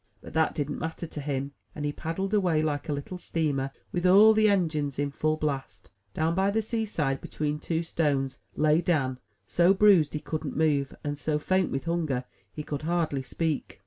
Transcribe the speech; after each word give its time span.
But 0.19 0.33
that 0.33 0.55
didn't 0.55 0.79
matter 0.79 1.05
to 1.05 1.21
him; 1.21 1.51
and 1.75 1.85
he 1.85 1.91
paddled 1.93 2.33
away, 2.33 2.63
like 2.63 2.89
a 2.89 2.91
little 2.93 3.19
steamer 3.19 3.69
with 3.91 4.03
all 4.07 4.33
the 4.33 4.49
engines 4.49 4.97
in 4.97 5.11
full 5.11 5.37
blast. 5.37 5.91
Down 6.15 6.33
by 6.33 6.49
the 6.49 6.63
seaside, 6.63 7.21
between 7.21 7.59
two 7.59 7.83
stones, 7.83 8.39
lay 8.55 8.81
Dan, 8.81 9.19
so 9.45 9.75
bruised 9.75 10.15
he 10.15 10.19
couldn't 10.19 10.57
move, 10.57 10.95
and 11.03 11.19
so 11.19 11.37
faint 11.37 11.69
with 11.69 11.85
hunger 11.85 12.23
he 12.51 12.63
could 12.63 12.81
hardly 12.81 13.21
speak. 13.21 13.79